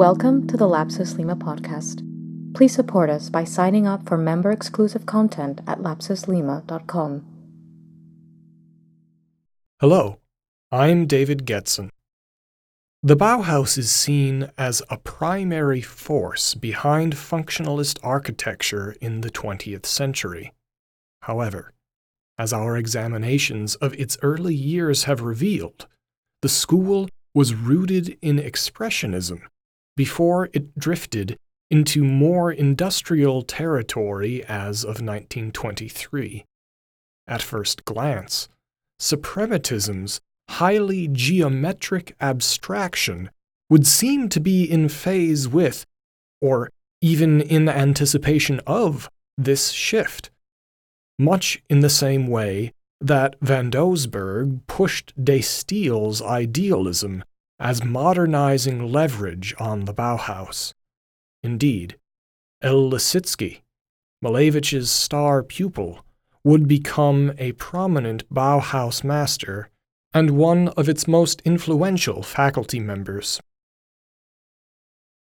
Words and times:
Welcome 0.00 0.46
to 0.46 0.56
the 0.56 0.66
Lapsus 0.66 1.18
Lima 1.18 1.36
podcast. 1.36 2.02
Please 2.54 2.74
support 2.74 3.10
us 3.10 3.28
by 3.28 3.44
signing 3.44 3.86
up 3.86 4.08
for 4.08 4.16
member 4.16 4.50
exclusive 4.50 5.04
content 5.04 5.60
at 5.66 5.80
lapsuslima.com. 5.80 7.26
Hello, 9.78 10.18
I'm 10.72 11.06
David 11.06 11.44
Getson. 11.44 11.90
The 13.02 13.14
Bauhaus 13.14 13.76
is 13.76 13.90
seen 13.90 14.50
as 14.56 14.80
a 14.88 14.96
primary 14.96 15.82
force 15.82 16.54
behind 16.54 17.14
functionalist 17.14 17.98
architecture 18.02 18.96
in 19.02 19.20
the 19.20 19.30
20th 19.30 19.84
century. 19.84 20.54
However, 21.24 21.74
as 22.38 22.54
our 22.54 22.78
examinations 22.78 23.74
of 23.74 23.92
its 24.00 24.16
early 24.22 24.54
years 24.54 25.04
have 25.04 25.20
revealed, 25.20 25.86
the 26.40 26.48
school 26.48 27.10
was 27.34 27.54
rooted 27.54 28.16
in 28.22 28.38
Expressionism 28.38 29.42
before 30.00 30.48
it 30.54 30.78
drifted 30.78 31.36
into 31.70 32.02
more 32.02 32.50
industrial 32.50 33.42
territory 33.42 34.42
as 34.44 34.82
of 34.82 35.02
1923. 35.02 36.42
At 37.26 37.42
first 37.42 37.84
glance, 37.84 38.48
suprematism's 38.98 40.22
highly 40.48 41.06
geometric 41.06 42.16
abstraction 42.18 43.28
would 43.68 43.86
seem 43.86 44.30
to 44.30 44.40
be 44.40 44.64
in 44.64 44.88
phase 44.88 45.46
with, 45.46 45.84
or 46.40 46.70
even 47.02 47.42
in 47.42 47.68
anticipation 47.68 48.58
of, 48.66 49.10
this 49.36 49.68
shift. 49.72 50.30
Much 51.18 51.62
in 51.68 51.80
the 51.80 51.90
same 51.90 52.26
way 52.26 52.72
that 53.02 53.36
Van 53.42 53.70
Doesburg 53.70 54.66
pushed 54.66 55.12
De 55.22 55.40
Stijl's 55.40 56.22
idealism 56.22 57.22
as 57.60 57.84
modernizing 57.84 58.90
leverage 58.90 59.54
on 59.58 59.84
the 59.84 59.92
Bauhaus. 59.92 60.72
Indeed, 61.42 61.98
El 62.62 62.90
Lissitzky, 62.90 63.60
Malevich's 64.22 64.90
star 64.90 65.42
pupil, 65.42 66.04
would 66.42 66.66
become 66.66 67.32
a 67.36 67.52
prominent 67.52 68.28
Bauhaus 68.32 69.04
master 69.04 69.68
and 70.14 70.30
one 70.30 70.68
of 70.68 70.88
its 70.88 71.06
most 71.06 71.42
influential 71.44 72.22
faculty 72.22 72.80
members. 72.80 73.40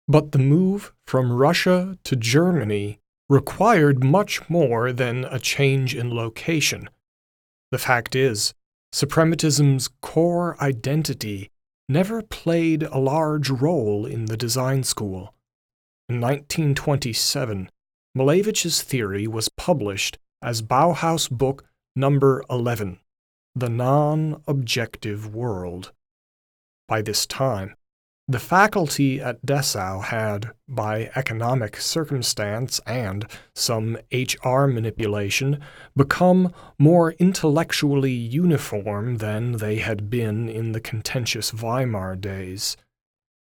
But 0.08 0.32
the 0.32 0.38
move 0.38 0.92
from 1.06 1.32
Russia 1.32 1.98
to 2.04 2.16
Germany 2.16 2.98
required 3.28 4.02
much 4.02 4.48
more 4.48 4.92
than 4.92 5.24
a 5.26 5.38
change 5.38 5.94
in 5.94 6.14
location. 6.14 6.90
The 7.70 7.78
fact 7.78 8.16
is, 8.16 8.52
suprematism's 8.92 9.88
core 10.00 10.56
identity 10.60 11.51
never 11.88 12.22
played 12.22 12.82
a 12.84 12.98
large 12.98 13.50
role 13.50 14.06
in 14.06 14.26
the 14.26 14.36
design 14.36 14.82
school. 14.82 15.34
In 16.08 16.20
1927, 16.20 17.70
Malevich's 18.14 18.82
theory 18.82 19.26
was 19.26 19.48
published 19.48 20.18
as 20.42 20.62
Bauhaus 20.62 21.30
Book 21.30 21.64
Number 21.94 22.42
11, 22.50 23.00
The 23.54 23.68
Non 23.68 24.42
Objective 24.46 25.34
World. 25.34 25.92
By 26.88 27.02
this 27.02 27.26
time, 27.26 27.74
the 28.32 28.38
faculty 28.38 29.20
at 29.20 29.44
Dessau 29.44 30.00
had, 30.00 30.50
by 30.66 31.10
economic 31.14 31.76
circumstance 31.76 32.80
and 32.86 33.26
some 33.54 33.98
HR 34.10 34.64
manipulation, 34.66 35.60
become 35.96 36.52
more 36.78 37.12
intellectually 37.12 38.12
uniform 38.12 39.18
than 39.18 39.52
they 39.52 39.76
had 39.76 40.08
been 40.08 40.48
in 40.48 40.72
the 40.72 40.80
contentious 40.80 41.52
Weimar 41.52 42.16
days. 42.16 42.76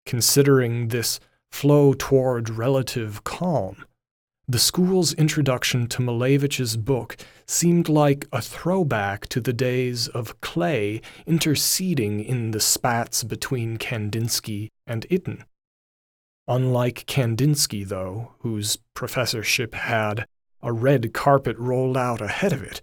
Considering 0.06 0.88
this 0.88 1.20
flow 1.52 1.92
toward 1.92 2.50
relative 2.50 3.22
calm, 3.22 3.84
the 4.50 4.58
school's 4.58 5.12
introduction 5.12 5.86
to 5.86 6.02
Malevich's 6.02 6.76
book 6.76 7.16
seemed 7.46 7.88
like 7.88 8.26
a 8.32 8.42
throwback 8.42 9.28
to 9.28 9.40
the 9.40 9.52
days 9.52 10.08
of 10.08 10.40
Klee 10.40 11.00
interceding 11.24 12.18
in 12.18 12.50
the 12.50 12.58
spats 12.58 13.22
between 13.22 13.76
Kandinsky 13.78 14.70
and 14.90 15.06
Itten. 15.08 15.44
Unlike 16.48 17.06
Kandinsky, 17.06 17.86
though, 17.86 18.32
whose 18.40 18.78
professorship 18.92 19.74
had 19.74 20.26
a 20.62 20.72
red 20.72 21.14
carpet 21.14 21.56
rolled 21.58 21.96
out 21.96 22.20
ahead 22.20 22.52
of 22.52 22.62
it, 22.62 22.80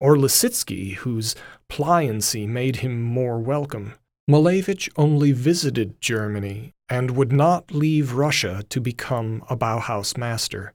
or 0.00 0.16
Lissitzky, 0.16 0.94
whose 0.94 1.36
pliancy 1.68 2.48
made 2.48 2.76
him 2.76 3.02
more 3.02 3.38
welcome, 3.38 3.94
Malevich 4.28 4.88
only 4.96 5.32
visited 5.32 6.00
Germany 6.00 6.72
and 6.88 7.10
would 7.10 7.30
not 7.30 7.72
leave 7.72 8.14
Russia 8.14 8.64
to 8.70 8.80
become 8.80 9.44
a 9.50 9.56
Bauhaus 9.56 10.16
master. 10.16 10.72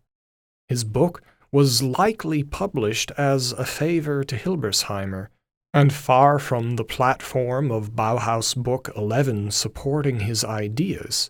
His 0.68 0.84
book 0.84 1.24
was 1.52 1.82
likely 1.82 2.44
published 2.44 3.12
as 3.18 3.54
a 3.54 3.66
favor 3.66 4.24
to 4.24 4.36
Hilberseimer, 4.36 5.30
and 5.74 5.94
far 5.94 6.40
from 6.40 6.76
the 6.76 6.84
platform 6.84 7.72
of 7.72 7.92
Bauhaus 7.92 8.56
Book 8.56 8.90
11 8.96 9.52
supporting 9.52 10.22
his 10.22 10.44
ideas, 10.44 11.30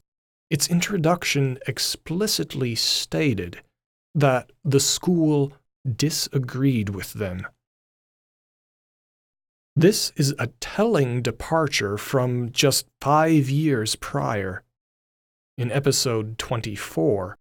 its 0.49 0.67
introduction 0.69 1.59
explicitly 1.67 2.75
stated 2.75 3.61
that 4.15 4.51
the 4.63 4.79
school 4.79 5.53
disagreed 5.95 6.89
with 6.89 7.13
them. 7.13 7.45
This 9.75 10.11
is 10.15 10.33
a 10.39 10.47
telling 10.59 11.21
departure 11.21 11.97
from 11.97 12.51
just 12.51 12.87
five 12.99 13.49
years 13.49 13.95
prior. 13.95 14.63
In 15.57 15.71
episode 15.71 16.37
24, 16.37 17.37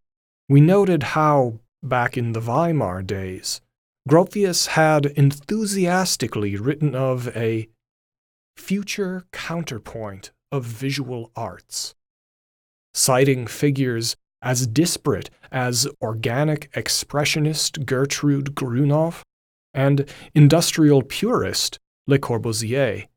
we 0.49 0.61
noted 0.61 1.03
how 1.15 1.61
back 1.83 2.17
in 2.17 2.33
the 2.33 2.41
Weimar 2.41 3.03
days, 3.03 3.61
Gropius 4.09 4.69
had 4.69 5.05
enthusiastically 5.05 6.57
written 6.57 6.95
of 6.95 7.29
a 7.37 7.69
future 8.57 9.27
counterpoint 9.33 10.33
of 10.51 10.65
visual 10.65 11.31
arts, 11.37 11.95
citing 12.95 13.47
figures 13.47 14.17
as 14.41 14.67
disparate 14.67 15.29
as 15.53 15.87
organic 16.01 16.73
expressionist 16.73 17.85
Gertrude 17.85 18.55
Grunow 18.55 19.21
and 19.75 20.09
industrial 20.35 21.03
purist 21.03 21.79
Le 22.07 22.19
Corbusier. 22.19 23.09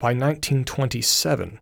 By 0.00 0.14
1927, 0.14 1.60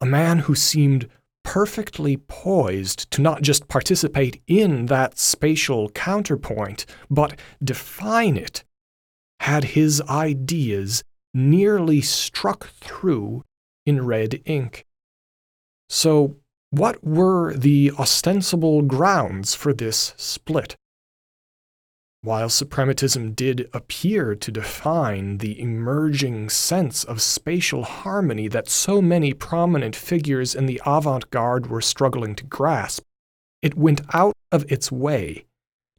a 0.00 0.06
man 0.06 0.40
who 0.40 0.56
seemed 0.56 1.08
perfectly 1.44 2.16
poised 2.16 3.10
to 3.10 3.22
not 3.22 3.42
just 3.42 3.68
participate 3.68 4.40
in 4.46 4.86
that 4.86 5.18
spatial 5.18 5.88
counterpoint, 5.90 6.84
but 7.10 7.38
define 7.62 8.36
it, 8.36 8.64
had 9.40 9.64
his 9.64 10.02
ideas 10.02 11.02
nearly 11.32 12.00
struck 12.00 12.68
through 12.80 13.44
in 13.86 14.04
red 14.04 14.40
ink. 14.44 14.84
So, 15.88 16.36
what 16.70 17.02
were 17.02 17.54
the 17.54 17.92
ostensible 17.98 18.82
grounds 18.82 19.54
for 19.54 19.72
this 19.72 20.12
split? 20.16 20.76
While 22.28 22.50
suprematism 22.50 23.34
did 23.34 23.70
appear 23.72 24.34
to 24.34 24.52
define 24.52 25.38
the 25.38 25.58
emerging 25.58 26.50
sense 26.50 27.02
of 27.02 27.22
spatial 27.22 27.84
harmony 27.84 28.48
that 28.48 28.68
so 28.68 29.00
many 29.00 29.32
prominent 29.32 29.96
figures 29.96 30.54
in 30.54 30.66
the 30.66 30.78
avant 30.84 31.30
garde 31.30 31.68
were 31.68 31.80
struggling 31.80 32.34
to 32.34 32.44
grasp, 32.44 33.02
it 33.62 33.78
went 33.78 34.02
out 34.12 34.34
of 34.52 34.70
its 34.70 34.92
way 34.92 35.46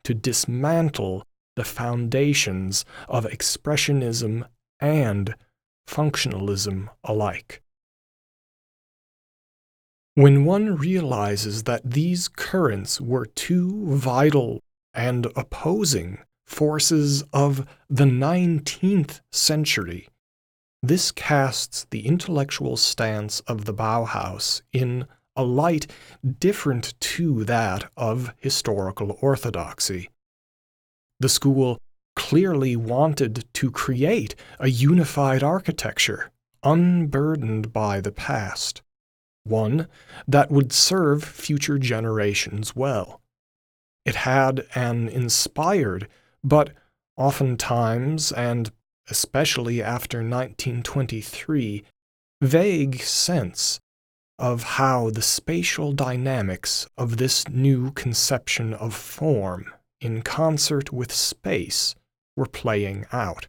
to 0.03 0.13
dismantle 0.13 1.23
the 1.55 1.63
foundations 1.63 2.85
of 3.07 3.25
expressionism 3.25 4.47
and 4.79 5.33
functionalism 5.87 6.89
alike. 7.03 7.63
When 10.13 10.45
one 10.45 10.75
realizes 10.75 11.63
that 11.63 11.81
these 11.83 12.27
currents 12.27 13.01
were 13.01 13.25
two 13.25 13.95
vital 13.95 14.61
and 14.99 15.27
opposing 15.37 16.17
forces 16.45 17.23
of 17.31 17.65
the 17.89 18.03
19th 18.03 19.21
century. 19.31 20.09
This 20.83 21.09
casts 21.13 21.87
the 21.89 22.05
intellectual 22.05 22.75
stance 22.75 23.39
of 23.41 23.63
the 23.63 23.73
Bauhaus 23.73 24.61
in 24.73 25.07
a 25.37 25.43
light 25.43 25.87
different 26.39 26.99
to 26.99 27.45
that 27.45 27.89
of 27.95 28.33
historical 28.39 29.17
orthodoxy. 29.21 30.09
The 31.21 31.29
school 31.29 31.79
clearly 32.17 32.75
wanted 32.75 33.45
to 33.53 33.71
create 33.71 34.35
a 34.59 34.67
unified 34.67 35.43
architecture, 35.43 36.29
unburdened 36.61 37.71
by 37.71 38.01
the 38.01 38.11
past, 38.11 38.81
one 39.45 39.87
that 40.27 40.51
would 40.51 40.73
serve 40.73 41.23
future 41.23 41.79
generations 41.79 42.75
well. 42.75 43.21
It 44.05 44.15
had 44.15 44.65
an 44.75 45.09
inspired, 45.09 46.07
but 46.43 46.71
oftentimes, 47.17 48.31
and 48.31 48.71
especially 49.09 49.81
after 49.81 50.19
1923, 50.19 51.83
vague 52.41 53.01
sense 53.01 53.79
of 54.37 54.63
how 54.63 55.09
the 55.09 55.21
spatial 55.21 55.91
dynamics 55.91 56.87
of 56.97 57.17
this 57.17 57.47
new 57.49 57.91
conception 57.91 58.73
of 58.73 58.93
form 58.93 59.71
in 59.99 60.21
concert 60.21 60.93
with 60.93 61.11
space 61.11 61.93
were 62.37 62.45
playing 62.45 63.05
out. 63.11 63.47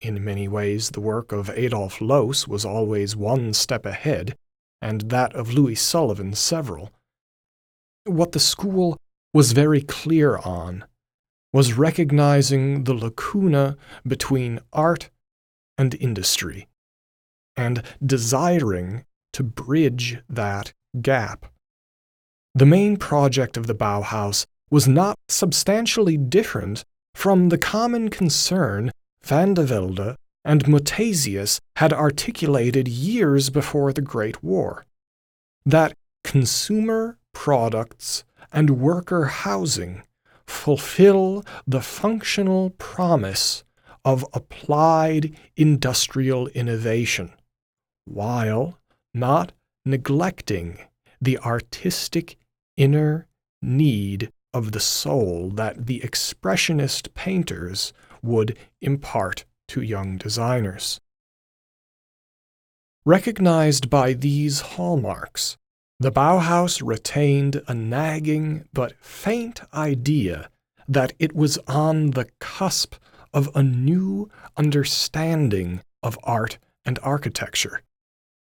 In 0.00 0.24
many 0.24 0.46
ways, 0.46 0.90
the 0.90 1.00
work 1.00 1.32
of 1.32 1.50
Adolf 1.50 2.00
Loos 2.00 2.46
was 2.46 2.64
always 2.64 3.16
one 3.16 3.52
step 3.52 3.84
ahead, 3.84 4.36
and 4.80 5.02
that 5.10 5.34
of 5.34 5.52
Louis 5.52 5.74
Sullivan 5.74 6.34
several. 6.34 6.90
What 8.04 8.32
the 8.32 8.40
school 8.40 8.98
was 9.32 9.52
very 9.52 9.82
clear 9.82 10.38
on 10.38 10.84
was 11.52 11.74
recognizing 11.74 12.84
the 12.84 12.94
lacuna 12.94 13.76
between 14.06 14.58
art 14.72 15.10
and 15.76 15.94
industry, 15.96 16.66
and 17.56 17.82
desiring 18.04 19.04
to 19.32 19.42
bridge 19.42 20.18
that 20.28 20.72
gap. 21.00 21.46
The 22.54 22.66
main 22.66 22.96
project 22.96 23.56
of 23.56 23.66
the 23.66 23.74
Bauhaus 23.74 24.46
was 24.70 24.88
not 24.88 25.16
substantially 25.28 26.16
different 26.16 26.84
from 27.14 27.50
the 27.50 27.58
common 27.58 28.08
concern 28.08 28.90
Van 29.22 29.54
de 29.54 29.64
Velde 29.64 30.16
and 30.44 30.64
Muthesius 30.64 31.60
had 31.76 31.92
articulated 31.92 32.88
years 32.88 33.50
before 33.50 33.92
the 33.92 34.02
Great 34.02 34.42
War 34.42 34.84
that 35.64 35.94
consumer 36.24 37.18
products 37.32 38.24
and 38.52 38.80
worker 38.80 39.26
housing 39.26 40.02
fulfill 40.46 41.44
the 41.66 41.80
functional 41.80 42.70
promise 42.70 43.64
of 44.04 44.26
applied 44.32 45.36
industrial 45.56 46.48
innovation, 46.48 47.32
while 48.04 48.78
not 49.14 49.52
neglecting 49.84 50.78
the 51.20 51.38
artistic 51.38 52.36
inner 52.76 53.26
need 53.60 54.32
of 54.52 54.72
the 54.72 54.80
soul 54.80 55.50
that 55.50 55.86
the 55.86 56.00
expressionist 56.00 57.14
painters 57.14 57.92
would 58.22 58.58
impart 58.80 59.44
to 59.68 59.80
young 59.80 60.16
designers. 60.16 61.00
Recognized 63.04 63.88
by 63.88 64.12
these 64.12 64.60
hallmarks, 64.60 65.56
the 66.02 66.10
Bauhaus 66.10 66.82
retained 66.84 67.62
a 67.68 67.74
nagging 67.74 68.64
but 68.72 68.92
faint 69.00 69.60
idea 69.72 70.50
that 70.88 71.12
it 71.20 71.32
was 71.32 71.58
on 71.68 72.10
the 72.10 72.24
cusp 72.40 72.96
of 73.32 73.48
a 73.54 73.62
new 73.62 74.28
understanding 74.56 75.80
of 76.02 76.18
art 76.24 76.58
and 76.84 76.98
architecture, 77.04 77.82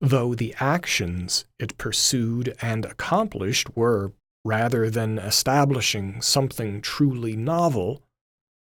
though 0.00 0.34
the 0.34 0.54
actions 0.58 1.44
it 1.58 1.76
pursued 1.76 2.56
and 2.62 2.86
accomplished 2.86 3.76
were, 3.76 4.14
rather 4.42 4.88
than 4.88 5.18
establishing 5.18 6.22
something 6.22 6.80
truly 6.80 7.36
novel, 7.36 8.02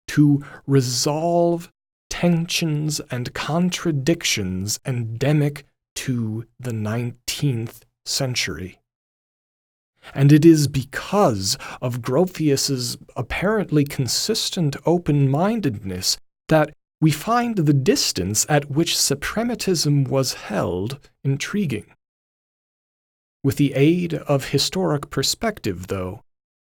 to 0.07 0.45
resolve 0.65 1.73
tensions 2.09 3.01
and 3.11 3.35
contradictions 3.35 4.79
endemic 4.87 5.67
to 5.97 6.47
the 6.61 6.71
19th 6.71 7.81
century. 8.09 8.79
And 10.15 10.33
it 10.33 10.45
is 10.45 10.69
because 10.69 11.59
of 11.83 12.01
Gropius's 12.01 12.97
apparently 13.17 13.85
consistent 13.85 14.77
open 14.87 15.29
mindedness 15.29 16.17
that 16.49 16.73
we 17.01 17.11
find 17.11 17.57
the 17.57 17.75
distance 17.75 18.47
at 18.49 18.71
which 18.71 18.95
suprematism 18.95 20.09
was 20.09 20.35
held 20.35 20.99
intriguing. 21.25 21.93
With 23.43 23.57
the 23.57 23.75
aid 23.75 24.15
of 24.15 24.49
historic 24.49 25.11
perspective, 25.11 25.89
though, 25.89 26.23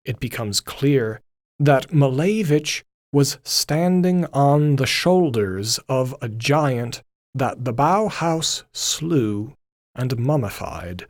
it 0.05 0.19
becomes 0.19 0.59
clear 0.59 1.21
that 1.59 1.91
Malevich 1.91 2.83
was 3.11 3.37
standing 3.43 4.25
on 4.33 4.77
the 4.77 4.85
shoulders 4.85 5.79
of 5.87 6.15
a 6.21 6.29
giant 6.29 7.03
that 7.33 7.65
the 7.65 7.73
Bauhaus 7.73 8.63
slew 8.73 9.55
and 9.95 10.17
mummified. 10.17 11.07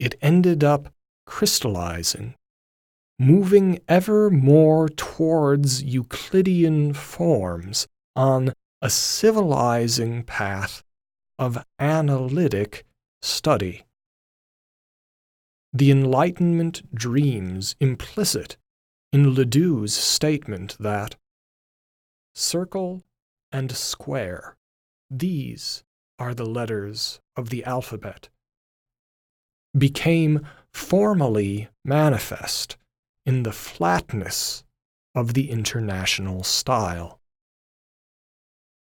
It 0.00 0.14
ended 0.22 0.64
up 0.64 0.94
crystallizing, 1.26 2.34
moving 3.18 3.80
ever 3.86 4.30
more 4.30 4.88
towards 4.88 5.82
Euclidean 5.82 6.94
forms 6.94 7.86
on 8.16 8.54
a 8.80 8.88
civilizing 8.88 10.22
path 10.24 10.82
of 11.38 11.62
analytic 11.78 12.86
study. 13.20 13.84
The 15.74 15.90
Enlightenment 15.90 16.94
dreams 16.94 17.76
implicit 17.78 18.56
in 19.12 19.34
Ledoux's 19.34 19.94
statement 19.94 20.78
that 20.80 21.16
circle 22.34 23.04
and 23.52 23.70
square, 23.70 24.56
these 25.10 25.84
are 26.18 26.32
the 26.34 26.46
letters 26.46 27.20
of 27.36 27.50
the 27.50 27.64
alphabet, 27.64 28.30
became 29.76 30.46
formally 30.72 31.68
manifest 31.84 32.76
in 33.26 33.42
the 33.42 33.52
flatness 33.52 34.64
of 35.14 35.34
the 35.34 35.50
international 35.50 36.42
style. 36.42 37.20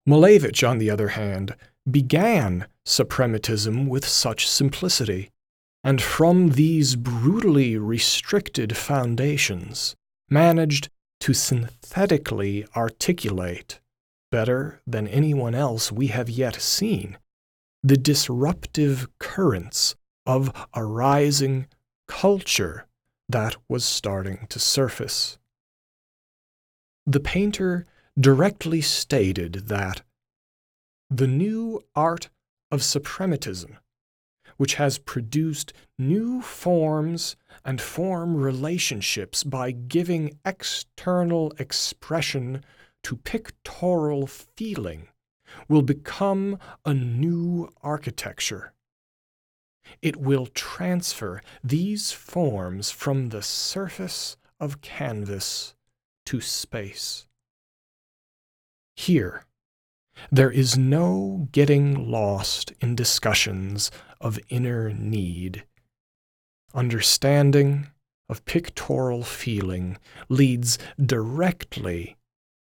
Malevich, 0.09 0.69
on 0.69 0.79
the 0.79 0.91
other 0.91 1.09
hand, 1.09 1.55
began 1.91 2.67
suprematism 2.87 3.89
with 3.89 4.07
such 4.07 4.49
simplicity, 4.49 5.31
and 5.85 6.01
from 6.01 6.51
these 6.51 6.97
brutally 6.97 7.77
restricted 7.77 8.77
foundations, 8.77 9.95
managed 10.29 10.89
to 11.21 11.33
synthetically 11.33 12.67
articulate, 12.77 13.81
better 14.31 14.81
than 14.87 15.07
anyone 15.09 15.55
else 15.55 15.93
we 15.93 16.09
have 16.09 16.29
yet 16.29 16.57
seen, 16.61 17.17
the 17.83 17.97
disruptive 17.97 19.09
currents 19.19 19.95
of 20.27 20.53
a 20.75 20.85
rising 20.85 21.67
culture 22.09 22.87
that 23.29 23.57
was 23.69 23.85
starting 23.85 24.47
to 24.51 24.59
surface. 24.59 25.39
The 27.07 27.21
painter 27.21 27.87
directly 28.19 28.81
stated 28.81 29.69
that 29.69 30.03
the 31.11 31.27
new 31.27 31.83
art 31.95 32.29
of 32.71 32.81
suprematism 32.81 33.77
which 34.57 34.75
has 34.75 34.99
produced 34.99 35.73
new 35.99 36.41
forms 36.41 37.37
and 37.65 37.81
form 37.81 38.37
relationships 38.37 39.43
by 39.43 39.71
giving 39.71 40.39
external 40.45 41.53
expression 41.59 42.65
to 43.03 43.17
pictorial 43.17 44.27
feeling, 44.27 45.09
will 45.69 45.83
become 45.83 46.59
a 46.85 46.95
new 46.95 47.69
architecture. 47.83 48.73
It 50.01 50.17
will 50.17 50.47
transfer 50.47 51.43
these 51.63 52.13
forms 52.13 52.91
from 52.91 53.29
the 53.29 53.43
surface 53.43 54.37
of 54.59 54.81
canvas 54.81 55.75
to 56.27 56.41
space. 56.41 57.27
Here, 58.97 59.45
there 60.31 60.51
is 60.51 60.79
no 60.79 61.49
getting 61.53 62.11
lost 62.11 62.73
in 62.81 62.95
discussions 62.95 63.91
of 64.21 64.39
inner 64.49 64.93
need. 64.93 65.65
Understanding 66.75 67.89
of 68.29 68.45
pictorial 68.45 69.25
feeling 69.25 69.99
leads 70.29 70.79
directly 71.05 72.17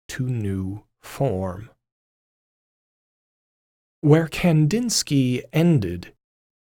to 0.07 0.27
new 0.27 0.83
form. 1.01 1.69
Where 4.01 4.27
Kandinsky 4.27 5.43
ended 5.51 6.13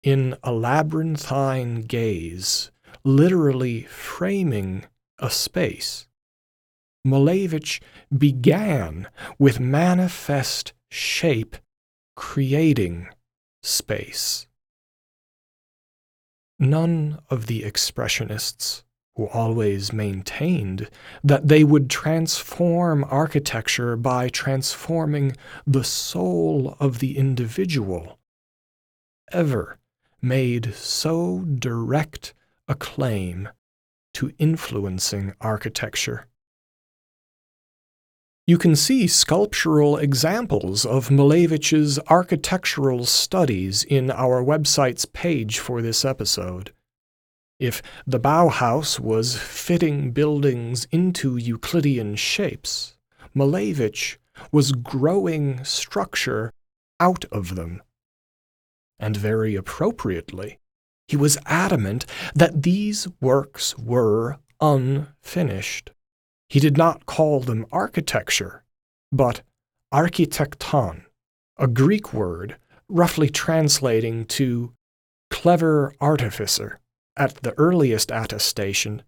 in 0.03 0.35
a 0.43 0.51
labyrinthine 0.51 1.81
gaze, 1.81 2.71
literally 3.03 3.83
framing 3.83 4.85
a 5.19 5.29
space, 5.29 6.07
Malevich 7.05 7.81
began 8.15 9.07
with 9.39 9.59
manifest 9.59 10.73
shape 10.91 11.57
creating 12.15 13.09
space. 13.61 14.47
None 16.59 17.19
of 17.29 17.47
the 17.47 17.63
expressionists, 17.63 18.83
who 19.15 19.27
always 19.27 19.93
maintained 19.93 20.89
that 21.23 21.47
they 21.47 21.63
would 21.63 21.89
transform 21.89 23.05
architecture 23.09 23.95
by 23.95 24.27
transforming 24.29 25.35
the 25.67 25.83
soul 25.83 26.75
of 26.79 26.99
the 26.99 27.17
individual, 27.17 28.17
ever 29.31 29.77
made 30.23 30.73
so 30.73 31.39
direct 31.39 32.33
a 32.67 32.75
claim 32.75 33.49
to 34.13 34.31
influencing 34.39 35.33
architecture. 35.41 36.27
You 38.47 38.57
can 38.57 38.75
see 38.75 39.07
sculptural 39.07 39.97
examples 39.97 40.85
of 40.85 41.09
Malevich's 41.09 41.99
architectural 42.07 43.05
studies 43.05 43.83
in 43.83 44.11
our 44.11 44.43
website's 44.43 45.05
page 45.05 45.59
for 45.59 45.81
this 45.81 46.03
episode. 46.03 46.73
If 47.59 47.81
the 48.05 48.19
Bauhaus 48.19 48.99
was 48.99 49.37
fitting 49.37 50.11
buildings 50.11 50.87
into 50.91 51.37
Euclidean 51.37 52.15
shapes, 52.15 52.97
Malevich 53.33 54.17
was 54.51 54.73
growing 54.73 55.63
structure 55.63 56.51
out 56.99 57.23
of 57.31 57.55
them. 57.55 57.81
And 58.99 59.17
very 59.17 59.55
appropriately, 59.55 60.59
he 61.07 61.17
was 61.17 61.37
adamant 61.45 62.05
that 62.33 62.63
these 62.63 63.07
works 63.19 63.77
were 63.77 64.39
unfinished. 64.61 65.91
He 66.49 66.59
did 66.59 66.77
not 66.77 67.05
call 67.05 67.39
them 67.39 67.65
architecture, 67.71 68.63
but 69.11 69.41
architekton, 69.91 71.05
a 71.57 71.67
Greek 71.67 72.13
word 72.13 72.57
roughly 72.87 73.29
translating 73.29 74.25
to 74.25 74.73
clever 75.29 75.93
artificer. 75.99 76.79
At 77.15 77.43
the 77.43 77.53
earliest 77.59 78.11
attestation, 78.11 79.03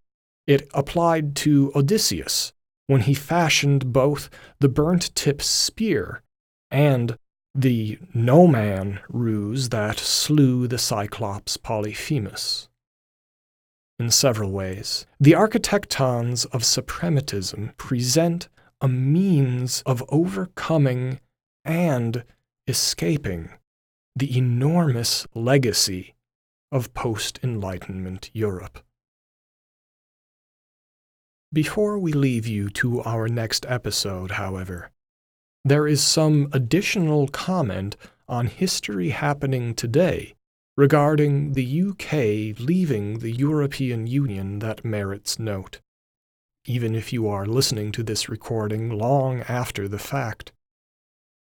it 0.46 0.68
applied 0.74 1.36
to 1.38 1.72
Odysseus 1.75 2.54
when 2.88 3.01
he 3.01 3.13
fashioned 3.15 3.92
both 3.92 4.30
the 4.60 4.70
burnt 4.70 5.15
tip 5.15 5.42
spear 5.42 6.22
and 6.70 7.18
the 7.56 7.98
no 8.14 8.46
man 8.46 9.00
ruse 9.08 9.70
that 9.70 9.98
slew 9.98 10.68
the 10.68 10.78
Cyclops 10.78 11.56
Polyphemus 11.56 12.68
in 13.98 14.12
several 14.12 14.52
ways. 14.52 15.06
The 15.22 15.32
architectons 15.32 16.46
of 16.48 16.64
suprematism 16.64 17.78
present 17.78 18.50
a 18.82 18.90
means 18.90 19.82
of 19.86 20.04
overcoming 20.10 21.22
and 21.64 22.26
escaping 22.68 23.52
the 24.18 24.38
enormous 24.38 25.26
legacy 25.34 26.14
of 26.74 26.94
post 26.94 27.40
Enlightenment 27.42 28.30
Europe. 28.34 28.84
Before 31.54 31.98
we 31.98 32.12
leave 32.12 32.46
you 32.46 32.70
to 32.72 33.02
our 33.04 33.30
next 33.30 33.66
episode, 33.70 34.32
however, 34.32 34.92
there 35.67 35.88
is 35.88 36.03
some 36.03 36.48
additional 36.53 37.27
comment 37.27 37.98
on 38.29 38.45
history 38.45 39.10
happening 39.10 39.74
today 39.74 40.36
regarding 40.77 41.53
the 41.53 41.81
UK 41.81 42.60
leaving 42.60 43.17
the 43.19 43.31
European 43.31 44.05
Union 44.05 44.60
that 44.60 44.86
merits 44.86 45.39
note, 45.39 45.81
even 46.65 46.93
if 46.93 47.12
you 47.12 47.27
are 47.27 47.48
listening 47.48 47.91
to 47.91 48.03
this 48.03 48.29
recording 48.29 48.91
long 48.91 49.41
after 49.48 49.88
the 49.88 49.98
fact. 49.98 50.51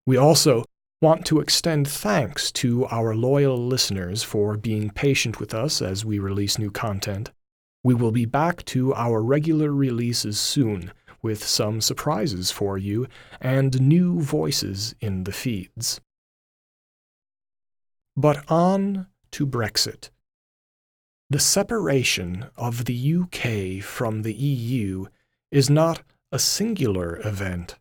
We 0.06 0.18
also 0.18 0.66
want 1.02 1.26
to 1.28 1.40
extend 1.40 1.88
thanks 1.88 2.52
to 2.52 2.86
our 2.88 3.16
loyal 3.16 3.58
listeners 3.58 4.24
for 4.24 4.58
being 4.58 4.90
patient 4.90 5.40
with 5.40 5.54
us 5.54 5.82
as 5.82 6.04
we 6.04 6.20
release 6.20 6.60
new 6.60 6.70
content. 6.70 7.32
We 7.82 7.94
will 7.94 8.12
be 8.12 8.26
back 8.26 8.66
to 8.66 8.94
our 8.94 9.24
regular 9.24 9.72
releases 9.72 10.38
soon 10.38 10.92
with 11.22 11.44
some 11.44 11.82
surprises 11.82 12.52
for 12.52 12.78
you 12.78 13.08
and 13.40 13.82
new 13.82 14.20
voices 14.20 14.96
in 15.00 15.24
the 15.24 15.32
feeds. 15.32 16.02
But 18.16 18.44
on 18.50 19.08
to 19.32 19.48
Brexit. 19.48 20.10
The 21.30 21.40
separation 21.40 22.48
of 22.58 22.86
the 22.86 23.16
UK 23.16 23.84
from 23.84 24.24
the 24.24 24.34
EU 24.34 25.06
is 25.50 25.70
not 25.70 26.04
a 26.32 26.40
singular 26.40 27.26
event, 27.26 27.76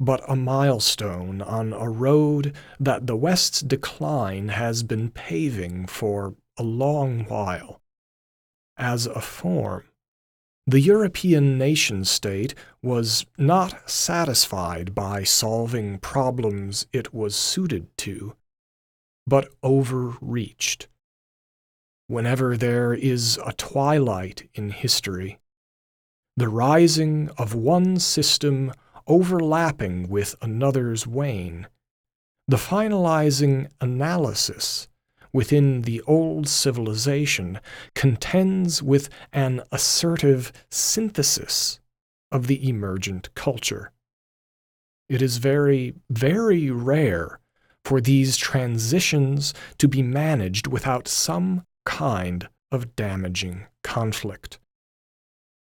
but 0.00 0.22
a 0.28 0.36
milestone 0.36 1.42
on 1.42 1.72
a 1.72 1.90
road 1.90 2.54
that 2.80 3.06
the 3.06 3.16
West's 3.16 3.60
decline 3.60 4.48
has 4.48 4.82
been 4.82 5.10
paving 5.10 5.86
for 5.86 6.34
a 6.56 6.62
long 6.62 7.24
while. 7.24 7.80
As 8.78 9.06
a 9.06 9.20
form, 9.20 9.84
the 10.66 10.80
European 10.80 11.56
nation 11.56 12.04
state 12.04 12.54
was 12.82 13.24
not 13.38 13.88
satisfied 13.88 14.94
by 14.94 15.22
solving 15.22 15.98
problems 15.98 16.86
it 16.92 17.14
was 17.14 17.36
suited 17.36 17.86
to 17.98 18.34
but 19.26 19.52
overreached. 19.62 20.88
Whenever 22.06 22.56
there 22.56 22.94
is 22.94 23.38
a 23.44 23.52
twilight 23.52 24.48
in 24.54 24.70
history, 24.70 25.38
the 26.36 26.48
rising 26.48 27.30
of 27.36 27.54
one 27.54 27.98
system 27.98 28.72
overlapping 29.06 30.08
with 30.08 30.36
another's 30.40 31.06
wane, 31.06 31.66
the 32.46 32.56
finalizing 32.56 33.68
analysis 33.80 34.86
within 35.36 35.82
the 35.82 36.00
old 36.06 36.48
civilization 36.48 37.60
contends 37.94 38.82
with 38.82 39.10
an 39.34 39.62
assertive 39.70 40.50
synthesis 40.70 41.78
of 42.32 42.46
the 42.46 42.66
emergent 42.66 43.28
culture. 43.34 43.92
It 45.10 45.20
is 45.20 45.36
very, 45.36 45.92
very 46.08 46.70
rare 46.70 47.38
for 47.84 48.00
these 48.00 48.38
transitions 48.38 49.52
to 49.76 49.86
be 49.86 50.02
managed 50.02 50.68
without 50.68 51.06
some 51.06 51.66
kind 51.84 52.48
of 52.72 52.96
damaging 52.96 53.66
conflict. 53.84 54.58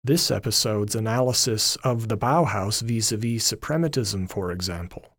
This 0.01 0.31
episode's 0.31 0.95
analysis 0.95 1.75
of 1.83 2.07
the 2.07 2.17
Bauhaus 2.17 2.81
vis 2.81 3.11
a 3.11 3.17
vis 3.17 3.51
suprematism, 3.51 4.29
for 4.29 4.49
example, 4.49 5.16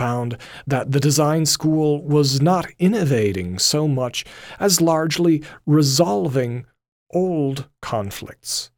found 0.00 0.36
that 0.66 0.92
the 0.92 1.00
design 1.08 1.44
school 1.46 2.02
was 2.02 2.40
not 2.40 2.66
innovating 2.78 3.58
so 3.58 3.86
much 3.86 4.24
as 4.58 4.80
largely 4.80 5.42
resolving 5.66 6.66
old 7.10 7.68
conflicts, 7.82 8.70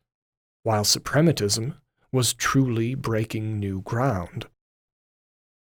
while 0.63 0.85
suprematism 0.85 1.75
was 2.11 2.35
truly 2.35 2.95
breaking 2.95 3.59
new 3.59 3.81
ground 3.83 4.47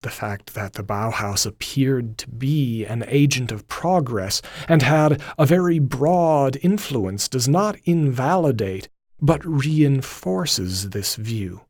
the 0.05 0.11
fact 0.11 0.53
that 0.53 0.73
the 0.73 0.83
Bauhaus 0.83 1.47
appeared 1.47 2.19
to 2.19 2.29
be 2.29 2.85
an 2.85 3.03
agent 3.07 3.51
of 3.51 3.67
progress 3.67 4.39
and 4.69 4.83
had 4.83 5.19
a 5.35 5.47
very 5.47 5.79
broad 5.79 6.59
influence 6.61 7.27
does 7.27 7.47
not 7.47 7.75
invalidate, 7.85 8.87
but 9.19 9.43
reinforces 9.43 10.91
this 10.91 11.15
view. 11.15 11.61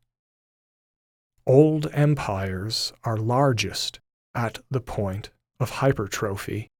Old 1.46 1.86
empires 1.92 2.92
are 3.04 3.16
largest 3.16 4.00
at 4.34 4.58
the 4.70 4.80
point 4.80 5.30
of 5.60 5.70
hypertrophy, 5.70 6.70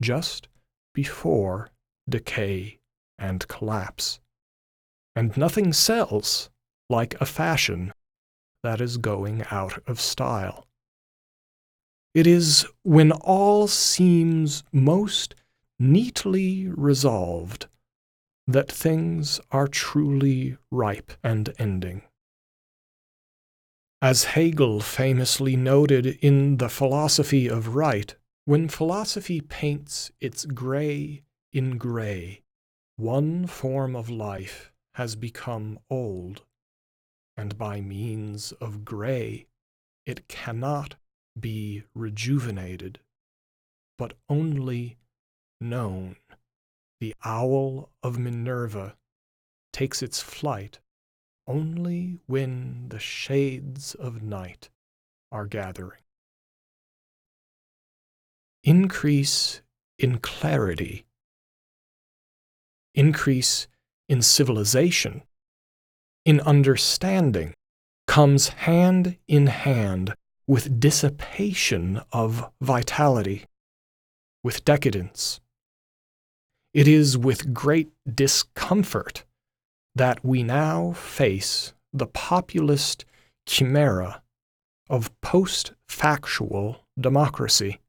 just 0.00 0.48
before 0.94 1.70
decay 2.08 2.78
and 3.18 3.46
collapse. 3.48 4.20
And 5.16 5.36
nothing 5.36 5.72
sells 5.72 6.50
like 6.88 7.20
a 7.20 7.26
fashion 7.26 7.92
that 8.62 8.80
is 8.80 8.98
going 8.98 9.44
out 9.50 9.82
of 9.86 10.00
style. 10.00 10.66
It 12.14 12.26
is 12.26 12.66
when 12.82 13.10
all 13.10 13.66
seems 13.66 14.62
most 14.72 15.34
neatly 15.78 16.68
resolved 16.68 17.66
that 18.46 18.70
things 18.70 19.40
are 19.50 19.66
truly 19.66 20.56
ripe 20.70 21.12
and 21.24 21.52
ending. 21.58 22.02
As 24.04 24.24
Hegel 24.24 24.80
famously 24.80 25.56
noted 25.56 26.04
in 26.20 26.58
The 26.58 26.68
Philosophy 26.68 27.48
of 27.48 27.74
Right, 27.74 28.14
when 28.44 28.68
philosophy 28.68 29.40
paints 29.40 30.12
its 30.20 30.44
gray 30.44 31.22
in 31.54 31.78
gray, 31.78 32.42
one 32.96 33.46
form 33.46 33.96
of 33.96 34.10
life 34.10 34.74
has 34.96 35.16
become 35.16 35.78
old, 35.88 36.42
and 37.34 37.56
by 37.56 37.80
means 37.80 38.52
of 38.52 38.84
gray 38.84 39.46
it 40.04 40.28
cannot 40.28 40.96
be 41.40 41.84
rejuvenated, 41.94 43.00
but 43.96 44.12
only 44.28 44.98
known. 45.62 46.16
The 47.00 47.14
owl 47.24 47.88
of 48.02 48.18
Minerva 48.18 48.98
takes 49.72 50.02
its 50.02 50.20
flight 50.20 50.78
only 51.46 52.18
when 52.26 52.86
the 52.88 52.98
shades 52.98 53.94
of 53.94 54.22
night 54.22 54.70
are 55.30 55.46
gathering. 55.46 56.00
Increase 58.62 59.60
in 59.98 60.18
clarity, 60.18 61.04
increase 62.94 63.66
in 64.08 64.22
civilization, 64.22 65.22
in 66.24 66.40
understanding, 66.40 67.54
comes 68.06 68.48
hand 68.48 69.18
in 69.28 69.48
hand 69.48 70.14
with 70.46 70.78
dissipation 70.80 72.00
of 72.12 72.50
vitality, 72.60 73.44
with 74.42 74.64
decadence. 74.64 75.40
It 76.72 76.88
is 76.88 77.16
with 77.16 77.54
great 77.54 77.90
discomfort 78.12 79.24
that 79.94 80.24
we 80.24 80.42
now 80.42 80.92
face 80.92 81.72
the 81.92 82.06
populist 82.06 83.04
chimera 83.46 84.22
of 84.90 85.18
post 85.20 85.72
factual 85.88 86.84
democracy. 86.98 87.80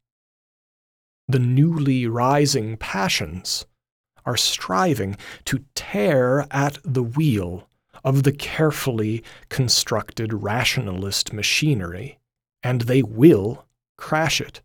The 1.27 1.39
newly 1.39 2.05
rising 2.07 2.77
passions 2.77 3.65
are 4.25 4.37
striving 4.37 5.17
to 5.45 5.63
tear 5.73 6.47
at 6.51 6.77
the 6.83 7.03
wheel 7.03 7.67
of 8.03 8.23
the 8.23 8.31
carefully 8.31 9.23
constructed 9.49 10.31
rationalist 10.33 11.33
machinery, 11.33 12.19
and 12.61 12.81
they 12.81 13.01
will 13.01 13.65
crash 13.97 14.39
it 14.39 14.61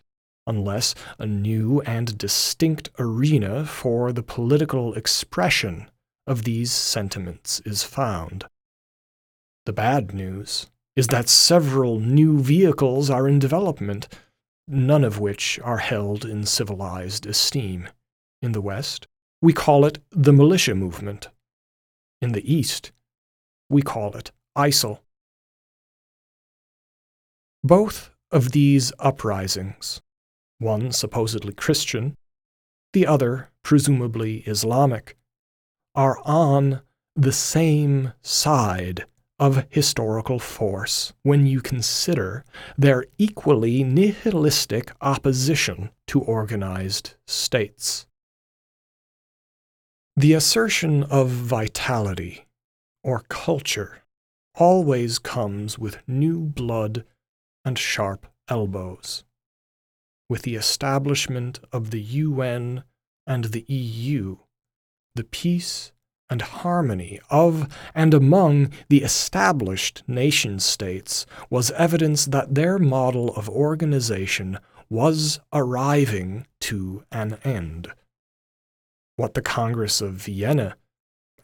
unless 0.47 0.95
a 1.19 1.27
new 1.27 1.81
and 1.83 2.19
distinct 2.19 2.91
arena 2.99 3.65
for 3.65 4.13
the 4.13 4.23
political 4.23 4.95
expression 4.95 5.91
of 6.31 6.45
these 6.45 6.71
sentiments 6.71 7.61
is 7.67 7.83
found. 7.83 8.45
The 9.67 9.73
bad 9.73 10.15
news 10.15 10.69
is 10.95 11.09
that 11.09 11.29
several 11.29 11.99
new 11.99 12.39
vehicles 12.39 13.11
are 13.11 13.27
in 13.27 13.41
development, 13.41 14.07
none 14.69 15.03
of 15.03 15.19
which 15.19 15.59
are 15.65 15.79
held 15.79 16.25
in 16.25 16.47
civilized 16.47 17.27
esteem. 17.27 17.89
In 18.41 18.53
the 18.53 18.61
West, 18.61 19.09
we 19.43 19.53
call 19.53 19.85
it 19.85 19.99
the 20.13 20.33
militia 20.33 20.77
movement. 20.77 21.29
In 22.23 22.31
the 22.31 22.55
East, 22.55 22.93
we 23.69 23.83
call 23.83 24.17
it 24.17 24.31
ISIL. 24.57 25.01
Both 27.65 28.13
of 28.31 28.53
these 28.53 28.93
uprisings 29.01 30.01
one 30.61 30.93
supposedly 30.93 31.55
Christian, 31.55 32.15
the 32.93 33.07
other 33.07 33.49
presumably 33.65 34.45
Islamic, 34.47 35.17
are 35.95 36.19
on 36.25 36.81
the 37.17 37.33
same 37.33 38.13
side 38.23 39.05
of 39.39 39.67
historical 39.71 40.39
force 40.39 41.13
when 41.23 41.47
you 41.47 41.61
consider 41.61 42.45
their 42.77 43.05
equally 43.19 43.83
nihilistic 43.83 44.93
opposition 45.01 45.91
to 46.07 46.21
organized 46.21 47.15
states. 47.27 48.07
The 50.17 50.35
assertion 50.35 51.05
of 51.05 51.29
vitality 51.31 52.47
or 53.03 53.21
culture 53.29 54.03
always 54.55 55.19
comes 55.19 55.79
with 55.79 56.03
new 56.07 56.41
blood 56.41 57.05
and 57.65 57.79
sharp 57.79 58.27
elbows 58.49 59.25
with 60.31 60.43
the 60.43 60.55
establishment 60.55 61.59
of 61.73 61.91
the 61.91 62.01
UN 62.01 62.85
and 63.27 63.47
the 63.47 63.65
EU, 63.67 64.37
the 65.15 65.25
peace 65.25 65.93
and 66.29 66.43
harmony 66.43 67.21
of 67.31 67.69
and 67.95 68.15
among 68.15 68.71
the 68.89 69.03
established 69.03 70.03
nation 70.07 70.61
states 70.61 71.27
was 71.49 71.71
evidence 71.73 72.27
that 72.27 72.55
their 72.55 72.79
model 72.79 73.35
of 73.35 73.49
organization 73.49 74.59
was 74.89 75.41
arriving 75.53 76.47
to 76.61 77.05
an 77.11 77.39
end. 77.45 77.89
What 79.17 79.35
the 79.35 79.43
Congress 79.43 80.01
of 80.01 80.15
Vienna, 80.15 80.77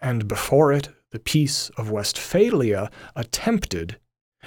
and 0.00 0.28
before 0.28 0.72
it 0.72 0.88
the 1.10 1.18
Peace 1.18 1.70
of 1.76 1.90
Westphalia, 1.90 2.90
attempted, 3.14 3.98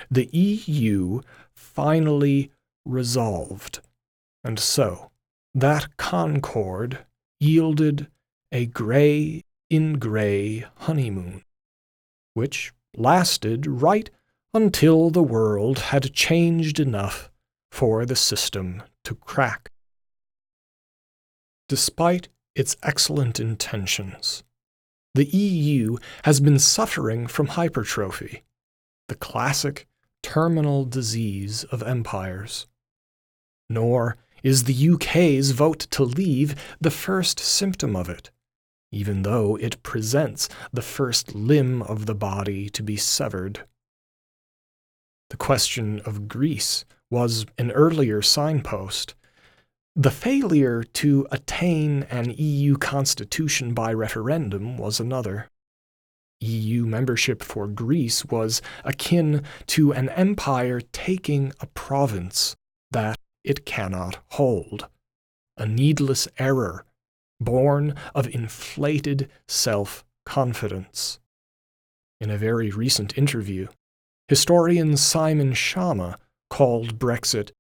the 0.09 0.29
EU 0.31 1.21
finally 1.55 2.51
resolved 2.85 3.81
and 4.43 4.59
so 4.59 5.11
that 5.53 5.97
concord 5.97 7.05
yielded 7.39 8.07
a 8.51 8.65
grey 8.65 9.43
in 9.69 9.99
grey 9.99 10.65
honeymoon, 10.77 11.43
which 12.33 12.73
lasted 12.95 13.67
right 13.67 14.09
until 14.53 15.09
the 15.09 15.23
world 15.23 15.79
had 15.79 16.13
changed 16.13 16.79
enough 16.79 17.29
for 17.71 18.05
the 18.05 18.15
system 18.15 18.81
to 19.03 19.13
crack. 19.13 19.71
Despite 21.67 22.29
its 22.55 22.75
excellent 22.81 23.39
intentions, 23.39 24.43
the 25.13 25.25
EU 25.25 25.97
has 26.23 26.39
been 26.39 26.57
suffering 26.57 27.27
from 27.27 27.47
hypertrophy, 27.47 28.43
the 29.07 29.15
classic 29.15 29.88
terminal 30.23 30.85
disease 30.85 31.63
of 31.65 31.83
empires. 31.83 32.65
Nor 33.69 34.17
is 34.41 34.63
the 34.63 34.89
UK's 34.89 35.51
vote 35.51 35.79
to 35.91 36.03
leave 36.03 36.55
the 36.81 36.91
first 36.91 37.39
symptom 37.39 37.95
of 37.95 38.09
it, 38.09 38.31
even 38.91 39.23
though 39.23 39.56
it 39.58 39.82
presents 39.84 40.49
the 40.73 40.82
first 40.82 41.36
limb 41.36 41.82
of 41.84 42.06
the 42.06 42.15
body 42.15 42.69
to 42.69 42.84
be 42.84 42.97
severed. 42.97 43.65
The 45.30 45.38
question 45.38 45.99
of 46.06 46.28
Greece 46.28 46.86
was 47.12 47.45
an 47.58 47.71
earlier 47.71 48.21
signpost. 48.21 49.15
The 49.95 50.12
failure 50.12 50.84
to 50.84 51.28
attain 51.32 52.04
an 52.04 52.34
EU 52.38 52.78
constitution 52.78 53.73
by 53.73 53.93
referendum 53.93 54.78
was 54.78 54.99
another. 54.99 55.49
EU 56.41 56.86
membership 56.86 57.43
for 57.43 57.67
Greece 57.67 58.23
was 58.25 58.62
akin 58.86 59.43
to 59.67 59.91
an 59.91 60.10
empire 60.10 60.80
taking 60.80 61.52
a 61.60 61.65
province 61.67 62.56
that 62.91 63.17
it 63.43 63.65
cannot 63.65 64.19
hold. 64.32 64.88
A 65.58 65.65
needless 65.65 66.28
error, 66.38 66.86
born 67.39 67.95
of 68.13 68.28
inflated 68.28 69.30
self 69.47 70.04
confidence. 70.25 71.19
In 72.21 72.30
a 72.30 72.38
very 72.38 72.69
recent 72.69 73.17
interview, 73.17 73.67
historian 74.28 74.97
Simon 74.97 75.54
Schama 75.54 76.15
called 76.49 76.99
Brexit 76.99 77.52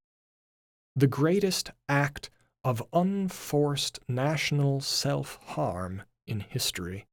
the 0.95 1.07
greatest 1.07 1.71
act 1.87 2.29
of 2.63 2.83
unforced 2.91 3.99
national 4.07 4.81
self 4.81 5.39
harm 5.45 6.03
in 6.27 6.41
history. 6.41 7.05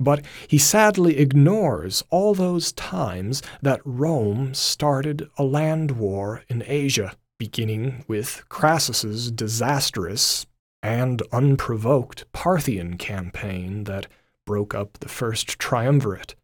But 0.00 0.24
he 0.48 0.58
sadly 0.58 1.18
ignores 1.18 2.02
all 2.10 2.34
those 2.34 2.72
times 2.72 3.42
that 3.62 3.80
Rome 3.84 4.52
started 4.52 5.28
a 5.38 5.44
land 5.44 5.92
war 5.92 6.42
in 6.48 6.64
Asia, 6.66 7.14
beginning 7.38 8.04
with 8.08 8.44
Crassus's 8.48 9.30
disastrous 9.30 10.46
and 10.84 11.22
unprovoked 11.32 12.30
Parthian 12.32 12.98
campaign 12.98 13.84
that 13.84 14.06
broke 14.44 14.74
up 14.74 14.98
the 14.98 15.08
first 15.08 15.58
triumvirate, 15.58 16.34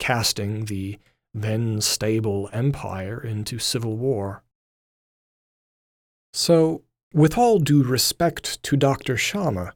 casting 0.00 0.64
the 0.64 0.98
then 1.32 1.80
stable 1.80 2.50
empire 2.52 3.20
into 3.20 3.60
civil 3.60 3.96
war. 3.96 4.42
So, 6.32 6.82
with 7.14 7.38
all 7.38 7.60
due 7.60 7.84
respect 7.84 8.60
to 8.64 8.76
Dr. 8.76 9.14
Schama, 9.14 9.72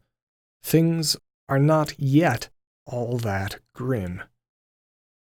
things 0.65 1.17
are 1.49 1.61
not 1.61 1.95
yet 1.97 2.49
all 2.87 3.19
that 3.19 3.61
grim. 3.77 4.23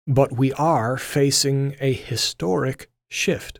But 0.06 0.36
we 0.36 0.52
are 0.52 0.96
facing 0.96 1.74
a 1.80 1.92
historic 1.92 2.88
shift, 3.10 3.58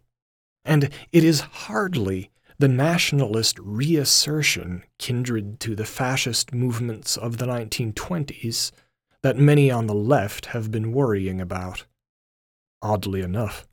and 0.64 0.90
it 1.10 1.24
is 1.24 1.40
hardly 1.40 2.30
the 2.62 2.68
nationalist 2.68 3.58
reassertion 3.58 4.84
kindred 4.96 5.58
to 5.58 5.74
the 5.74 5.84
fascist 5.84 6.54
movements 6.54 7.16
of 7.16 7.38
the 7.38 7.44
1920s 7.44 8.70
that 9.20 9.36
many 9.36 9.68
on 9.68 9.88
the 9.88 9.94
left 9.94 10.46
have 10.46 10.70
been 10.70 10.92
worrying 10.92 11.40
about. 11.40 11.86
Oddly 12.80 13.20
enough, 13.20 13.66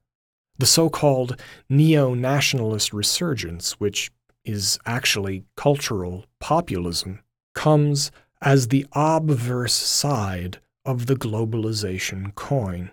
the 0.57 0.65
so 0.65 0.89
called 0.89 1.39
neo 1.69 2.15
nationalist 2.15 2.91
resurgence, 2.91 3.73
which 3.73 4.09
is 4.43 4.79
actually 4.87 5.43
cultural 5.55 6.25
populism, 6.39 7.19
comes 7.53 8.11
as 8.41 8.69
the 8.69 8.87
obverse 8.93 9.75
side 9.75 10.59
of 10.83 11.05
the 11.05 11.15
globalization 11.15 12.33
coin. 12.33 12.89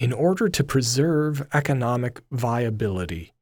In 0.00 0.12
order 0.12 0.48
to 0.48 0.64
preserve 0.64 1.46
economic 1.54 2.20
viability 2.32 3.32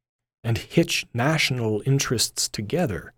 and 0.42 0.58
hitch 0.58 1.06
national 1.12 1.82
interests 1.84 2.48
together, 2.48 3.12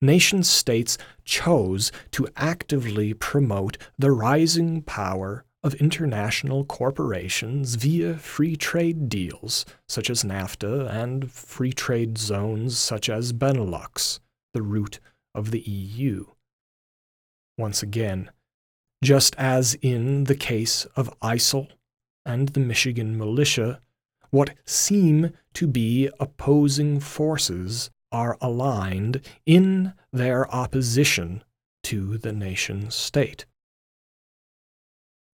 nation 0.00 0.42
states 0.42 0.98
chose 1.24 1.92
to 2.10 2.28
actively 2.36 3.14
promote 3.14 3.78
the 3.98 4.10
rising 4.10 4.82
power 4.82 5.44
of 5.62 5.74
international 5.74 6.64
corporations 6.64 7.76
via 7.76 8.14
free 8.18 8.54
trade 8.54 9.08
deals 9.08 9.64
such 9.88 10.10
as 10.10 10.22
NAFTA 10.22 10.90
and 10.90 11.30
free 11.30 11.72
trade 11.72 12.18
zones 12.18 12.76
such 12.78 13.08
as 13.08 13.32
Benelux, 13.32 14.20
the 14.52 14.62
root 14.62 15.00
of 15.34 15.50
the 15.50 15.60
EU 15.60 16.26
once 17.56 17.82
again, 17.82 18.30
just 19.02 19.34
as 19.36 19.74
in 19.74 20.24
the 20.24 20.34
case 20.34 20.86
of 20.96 21.14
ISIL 21.20 21.68
and 22.24 22.50
the 22.50 22.60
Michigan 22.60 23.16
militia, 23.16 23.80
what 24.34 24.50
seem 24.66 25.32
to 25.52 25.64
be 25.68 26.10
opposing 26.18 26.98
forces 26.98 27.88
are 28.10 28.36
aligned 28.40 29.20
in 29.46 29.92
their 30.12 30.52
opposition 30.52 31.44
to 31.84 32.18
the 32.18 32.32
nation 32.32 32.90
state. 32.90 33.46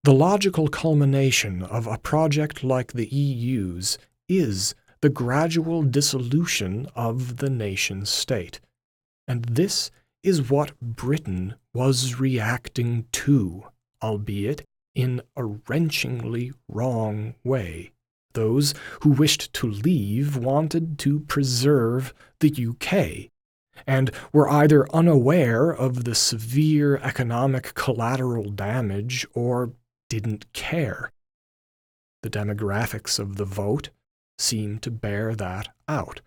The 0.03 0.13
logical 0.13 0.67
culmination 0.67 1.63
of 1.63 1.87
a 1.87 1.97
project 1.97 2.63
like 2.63 2.93
the 2.93 3.07
EU's 3.07 3.97
is 4.29 4.75
the 5.01 5.09
gradual 5.09 5.81
dissolution 5.81 6.87
of 6.95 7.37
the 7.37 7.49
nation 7.49 8.05
state. 8.05 8.59
And 9.27 9.45
this 9.45 9.89
is 10.21 10.51
what 10.51 10.79
Britain 10.79 11.55
was 11.73 12.19
reacting 12.19 13.07
to, 13.13 13.63
albeit 14.03 14.63
in 14.93 15.23
a 15.35 15.41
wrenchingly 15.41 16.53
wrong 16.67 17.33
way. 17.43 17.93
Those 18.33 18.73
who 19.01 19.11
wished 19.11 19.53
to 19.53 19.67
leave 19.67 20.37
wanted 20.37 20.97
to 20.99 21.19
preserve 21.21 22.13
the 22.39 22.67
UK, 22.69 23.31
and 23.87 24.11
were 24.31 24.49
either 24.49 24.89
unaware 24.93 25.69
of 25.71 26.03
the 26.03 26.15
severe 26.15 26.97
economic 26.97 27.73
collateral 27.73 28.49
damage 28.49 29.25
or 29.33 29.73
didn't 30.09 30.51
care. 30.53 31.11
The 32.23 32.29
demographics 32.29 33.17
of 33.17 33.37
the 33.37 33.45
vote 33.45 33.89
seem 34.37 34.79
to 34.79 34.91
bear 34.91 35.35
that 35.35 35.69
out, 35.87 36.21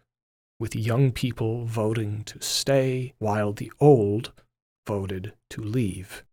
with 0.58 0.74
young 0.74 1.12
people 1.12 1.66
voting 1.66 2.24
to 2.24 2.40
stay 2.40 3.14
while 3.18 3.52
the 3.52 3.72
old 3.80 4.32
voted 4.86 5.34
to 5.50 5.62
leave. 5.62 6.24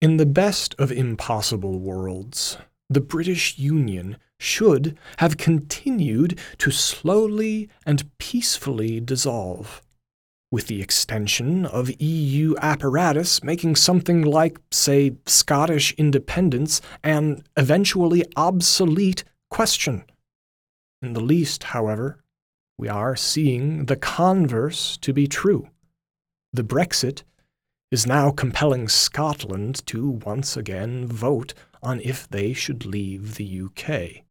In 0.00 0.18
the 0.18 0.26
best 0.26 0.74
of 0.78 0.92
impossible 0.92 1.78
worlds, 1.78 2.58
the 2.88 3.00
British 3.00 3.58
Union 3.58 4.16
should 4.38 4.96
have 5.18 5.36
continued 5.36 6.38
to 6.58 6.70
slowly 6.70 7.68
and 7.84 8.10
peacefully 8.18 9.00
dissolve, 9.00 9.82
with 10.50 10.66
the 10.66 10.80
extension 10.80 11.66
of 11.66 12.00
EU 12.00 12.54
apparatus 12.60 13.42
making 13.42 13.76
something 13.76 14.22
like, 14.22 14.58
say, 14.70 15.16
Scottish 15.26 15.92
independence 15.94 16.80
an 17.02 17.42
eventually 17.56 18.24
obsolete 18.36 19.24
question. 19.50 20.04
In 21.02 21.12
the 21.14 21.20
least, 21.20 21.64
however, 21.64 22.22
we 22.78 22.88
are 22.88 23.16
seeing 23.16 23.86
the 23.86 23.96
converse 23.96 24.96
to 24.98 25.12
be 25.12 25.26
true. 25.26 25.68
The 26.52 26.64
Brexit 26.64 27.22
is 27.90 28.06
now 28.06 28.30
compelling 28.30 28.88
Scotland 28.88 29.86
to 29.86 30.10
once 30.10 30.56
again 30.56 31.06
vote 31.06 31.54
on 31.82 32.00
if 32.00 32.28
they 32.28 32.52
should 32.52 32.84
leave 32.84 33.36
the 33.36 33.62
UK. 33.62 34.24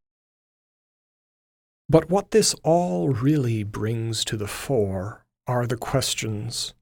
But 1.88 2.10
what 2.10 2.32
this 2.32 2.56
all 2.63 3.10
really 3.10 3.63
brings 3.63 4.26
to 4.26 4.38
the 4.38 4.48
fore 4.48 5.26
are 5.48 5.68
the 5.68 5.78
questions 5.78 6.74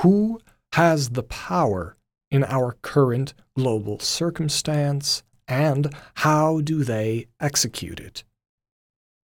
Who 0.00 0.40
has 0.72 1.10
the 1.10 1.22
power 1.22 1.96
in 2.30 2.42
our 2.44 2.76
current 2.82 3.32
global 3.56 4.00
circumstance, 4.00 5.22
and 5.46 5.94
how 6.14 6.60
do 6.60 6.82
they 6.82 7.26
execute 7.40 8.00
it? 8.00 8.24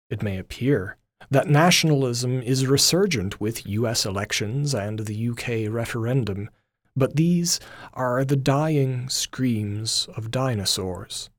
It 0.10 0.22
may 0.22 0.38
appear 0.38 0.98
that 1.32 1.50
nationalism 1.50 2.42
is 2.42 2.68
resurgent 2.68 3.42
with 3.42 3.66
US 3.68 4.06
elections 4.06 4.74
and 4.74 5.00
the 5.00 5.30
UK 5.30 5.74
referendum 5.74 6.50
but 6.96 7.16
these 7.16 7.60
are 7.94 8.24
the 8.26 8.36
dying 8.36 9.10
screams 9.10 10.08
of 10.16 10.32
dinosaurs. 10.32 11.30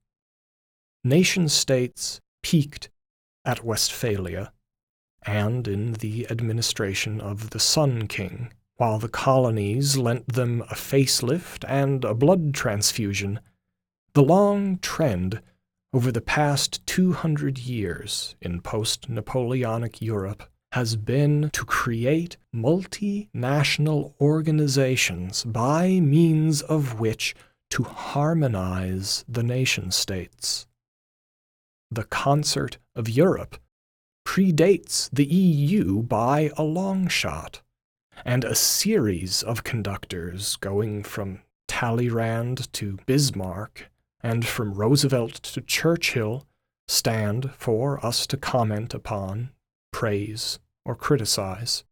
Nation 1.04 1.48
states 1.48 2.20
peaked 2.42 2.90
at 3.44 3.64
Westphalia 3.64 4.52
and 5.26 5.66
in 5.68 5.94
the 5.94 6.30
administration 6.30 7.20
of 7.20 7.50
the 7.50 7.60
Sun 7.60 8.08
King, 8.08 8.52
while 8.76 8.98
the 8.98 9.08
colonies 9.08 9.96
lent 9.96 10.32
them 10.32 10.62
a 10.70 10.74
facelift 10.74 11.64
and 11.68 12.04
a 12.04 12.14
blood 12.14 12.54
transfusion. 12.54 13.40
The 14.14 14.22
long 14.22 14.78
trend 14.78 15.42
over 15.92 16.10
the 16.12 16.20
past 16.20 16.86
200 16.86 17.58
years 17.58 18.36
in 18.40 18.60
post 18.60 19.08
Napoleonic 19.08 20.00
Europe 20.00 20.44
has 20.72 20.96
been 20.96 21.50
to 21.50 21.64
create 21.64 22.36
multinational 22.54 24.14
organizations 24.20 25.44
by 25.44 26.00
means 26.00 26.62
of 26.62 27.00
which 27.00 27.34
to 27.70 27.82
harmonize 27.82 29.24
the 29.28 29.42
nation 29.42 29.90
states. 29.90 30.66
The 31.90 32.04
concert 32.04 32.78
of 32.94 33.08
Europe 33.08 33.60
predates 34.24 35.08
the 35.12 35.24
EU 35.24 36.02
by 36.02 36.50
a 36.56 36.62
long 36.62 37.08
shot, 37.08 37.62
and 38.24 38.44
a 38.44 38.54
series 38.54 39.42
of 39.42 39.64
conductors 39.64 40.56
going 40.56 41.02
from 41.02 41.40
Talleyrand 41.66 42.72
to 42.74 42.98
Bismarck 43.06 43.90
and 44.22 44.46
from 44.46 44.74
Roosevelt 44.74 45.34
to 45.42 45.60
Churchill 45.60 46.46
stand 46.86 47.52
for 47.54 48.04
us 48.04 48.26
to 48.28 48.36
comment 48.36 48.94
upon 48.94 49.50
praise, 49.92 50.58
or 50.84 50.94
criticize. 50.94 51.84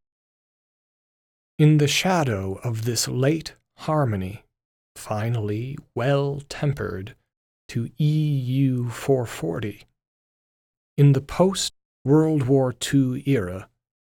In 1.59 1.79
the 1.79 1.89
shadow 1.89 2.61
of 2.63 2.85
this 2.85 3.09
late 3.09 3.55
harmony, 3.79 4.45
finally 4.97 5.77
well 5.95 6.41
tempered 6.49 7.15
to 7.69 7.91
EU 7.99 8.89
440, 8.89 9.85
in 10.97 11.13
the 11.13 11.21
post 11.21 11.75
World 12.05 12.45
War 12.45 12.75
II 12.93 13.23
era, 13.27 13.69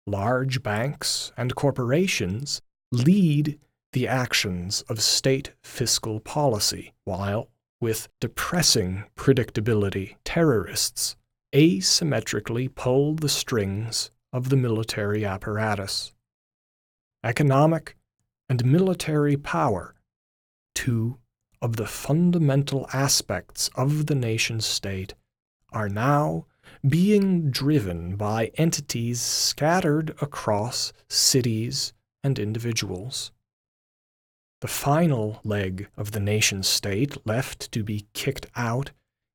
large 0.06 0.64
banks 0.64 1.32
and 1.36 1.56
corporations 1.56 2.62
lead 2.92 3.60
the 3.94 4.08
actions 4.08 4.82
of 4.84 5.02
state 5.02 5.52
fiscal 5.64 6.20
policy, 6.20 6.94
while, 7.04 7.50
with 7.82 8.08
depressing 8.22 9.06
predictability, 9.16 10.16
terrorists 10.24 11.16
asymmetrically 11.54 12.74
pull 12.74 13.16
the 13.16 13.30
strings 13.30 14.12
of 14.32 14.50
the 14.50 14.58
military 14.58 15.26
apparatus. 15.26 16.14
Economic 17.24 17.96
and 18.48 18.66
military 18.66 19.36
power, 19.36 19.96
two 20.76 21.18
of 21.62 21.76
the 21.76 21.88
fundamental 21.88 22.88
aspects 22.94 23.70
of 23.76 24.06
the 24.06 24.16
nation 24.16 24.62
state, 24.62 25.14
are 25.72 25.90
now 25.90 26.46
being 26.88 27.52
driven 27.52 28.16
by 28.16 28.52
entities 28.56 29.20
scattered 29.20 30.16
across 30.22 30.94
cities 31.10 31.94
and 32.24 32.40
individuals. 32.40 33.32
The 34.62 34.68
final 34.68 35.40
leg 35.44 35.88
of 35.98 36.12
the 36.12 36.20
nation 36.20 36.64
state 36.64 37.26
left 37.26 37.72
to 37.72 37.84
be 37.84 38.08
kicked 38.14 38.48
out 38.56 38.92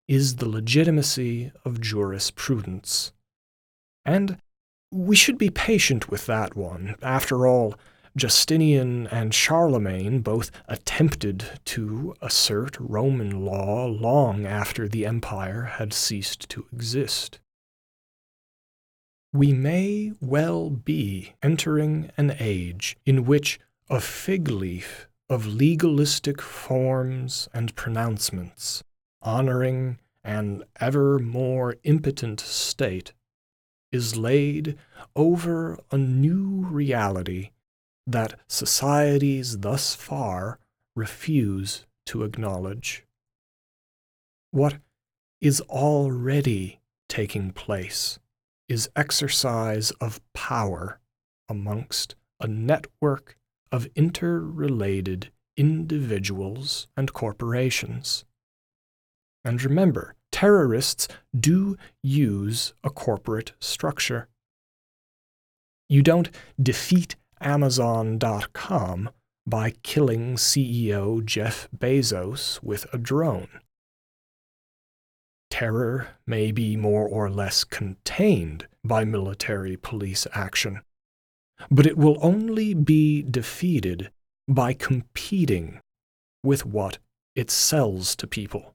is 0.07 0.37
the 0.37 0.49
legitimacy 0.49 1.53
of 1.65 1.81
jurisprudence. 1.81 3.13
And 4.05 4.39
we 4.91 5.17
should 5.17 5.39
be 5.39 5.51
patient 5.51 6.11
with 6.11 6.27
that 6.27 6.55
one. 6.55 6.97
After 7.03 7.47
all, 7.47 7.75
Justinian 8.17 9.09
and 9.09 9.35
Charlemagne 9.35 10.21
both 10.21 10.53
attempted 10.69 11.59
to 11.65 12.15
assert 12.23 12.77
Roman 12.79 13.45
law 13.45 13.87
long 13.87 14.47
after 14.47 14.87
the 14.87 15.05
empire 15.05 15.63
had 15.63 15.93
ceased 15.93 16.49
to 16.51 16.67
exist. 16.73 17.41
We 19.33 19.53
may 19.53 20.13
well 20.21 20.71
be 20.71 21.35
entering 21.43 22.13
an 22.17 22.37
age 22.39 22.97
in 23.05 23.25
which 23.25 23.59
a 23.91 24.01
fig 24.01 24.49
leaf 24.49 25.09
of 25.29 25.47
legalistic 25.47 26.41
forms 26.41 27.49
and 27.53 27.75
pronouncements 27.75 28.85
honoring 29.25 29.99
an 30.23 30.63
ever 30.81 31.19
more 31.19 31.77
impotent 31.83 32.41
state, 32.41 33.13
is 33.91 34.17
laid 34.17 34.77
over 35.17 35.79
a 35.91 35.99
new 35.99 36.65
reality 36.67 37.51
that 38.07 38.39
societies 38.49 39.59
thus 39.59 39.95
far 39.95 40.59
refuse 40.95 41.87
to 42.07 42.23
acknowledge. 42.23 43.05
What 44.51 44.79
is 45.41 45.61
already 45.63 46.81
taking 47.09 47.51
place 47.53 48.19
is 48.69 48.89
exercise 48.97 49.91
of 49.93 50.21
power 50.33 51.01
amongst 51.49 52.15
a 52.41 52.47
network 52.47 53.37
of 53.71 53.89
interrelated 53.95 55.31
individuals 55.57 56.89
and 56.97 57.13
corporations. 57.13 58.25
And 59.45 59.63
remember, 59.63 60.15
terrorists 60.33 61.07
do 61.39 61.77
use 62.03 62.73
a 62.83 62.91
corporate 62.91 63.53
structure. 63.61 64.29
You 65.89 66.03
don't 66.03 66.31
defeat 66.61 67.17
Amazon.com 67.41 69.11
by 69.47 69.75
killing 69.83 70.37
CEO 70.37 71.23
Jeff 71.25 71.69
Bezos 71.77 72.63
with 72.63 72.87
a 72.93 72.99
drone. 72.99 73.49
Terror 75.51 76.09
may 76.27 76.51
be 76.51 76.77
more 76.77 77.07
or 77.07 77.31
less 77.31 77.63
contained 77.63 78.67
by 78.83 79.05
military 79.05 79.77
police 79.77 80.27
action, 80.33 80.81
but 81.71 81.87
it 81.87 81.97
will 81.97 82.19
only 82.21 82.75
be 82.75 83.23
defeated 83.23 84.11
by 84.49 84.73
competing 84.73 85.81
with 86.43 86.67
what 86.67 86.99
it 87.37 87.51
sells 87.51 88.17
to 88.17 88.27
people. 88.27 88.74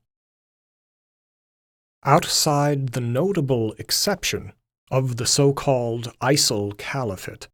Outside 2.04 2.90
the 2.90 3.02
notable 3.02 3.74
exception 3.74 4.54
of 4.90 5.18
the 5.18 5.26
so 5.26 5.54
called 5.54 6.14
ISIL 6.22 6.78
Caliphate, 6.78 7.50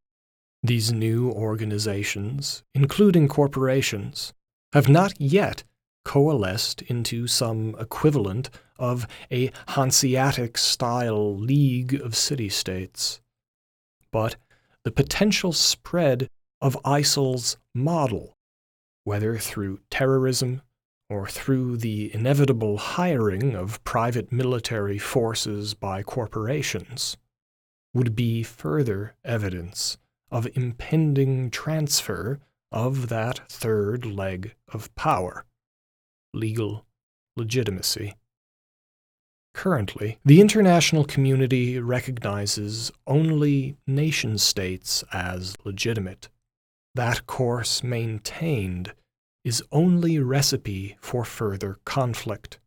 these 0.61 0.91
new 0.91 1.31
organizations, 1.31 2.63
including 2.73 3.27
corporations, 3.27 4.33
have 4.73 4.87
not 4.87 5.19
yet 5.19 5.63
coalesced 6.03 6.83
into 6.83 7.25
some 7.25 7.75
equivalent 7.79 8.49
of 8.77 9.07
a 9.31 9.51
Hanseatic 9.69 10.57
style 10.57 11.35
league 11.35 11.95
of 11.95 12.15
city 12.15 12.49
states. 12.49 13.21
But 14.11 14.35
the 14.83 14.91
potential 14.91 15.53
spread 15.53 16.29
of 16.61 16.77
ISIL's 16.85 17.57
model, 17.73 18.37
whether 19.03 19.37
through 19.37 19.79
terrorism 19.89 20.61
or 21.09 21.27
through 21.27 21.77
the 21.77 22.13
inevitable 22.13 22.77
hiring 22.77 23.55
of 23.55 23.83
private 23.83 24.31
military 24.31 24.97
forces 24.97 25.73
by 25.73 26.01
corporations, 26.01 27.17
would 27.93 28.15
be 28.15 28.43
further 28.43 29.15
evidence 29.23 29.97
of 30.31 30.47
impending 30.55 31.49
transfer 31.49 32.39
of 32.71 33.09
that 33.09 33.39
third 33.47 34.05
leg 34.05 34.53
of 34.67 34.93
power 34.95 35.45
legal 36.33 36.85
legitimacy. 37.37 38.13
Currently, 39.53 40.19
the 40.25 40.41
international 40.41 41.05
community 41.05 41.79
recognizes 41.79 42.91
only 43.07 43.77
nation 43.87 44.37
states 44.37 45.03
as 45.13 45.55
legitimate. 45.63 46.27
That 46.93 47.25
course 47.25 47.81
maintained 47.81 48.93
is 49.45 49.63
only 49.71 50.19
recipe 50.19 50.97
for 50.99 51.23
further 51.23 51.77
conflict, 51.85 52.59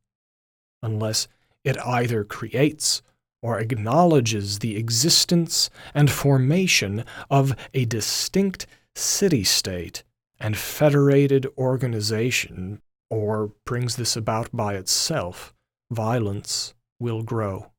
unless 0.82 1.28
it 1.64 1.76
either 1.84 2.24
creates 2.24 3.02
or 3.42 3.58
acknowledges 3.58 4.60
the 4.60 4.76
existence 4.76 5.68
and 5.92 6.10
formation 6.10 7.04
of 7.28 7.54
a 7.74 7.84
distinct 7.84 8.66
city 8.94 9.44
state 9.44 10.04
and 10.40 10.56
federated 10.56 11.46
organization, 11.58 12.80
or 13.10 13.52
brings 13.66 13.96
this 13.96 14.16
about 14.16 14.48
by 14.52 14.74
itself, 14.74 15.52
violence 15.90 16.74
will 17.00 17.22
grow. 17.22 17.72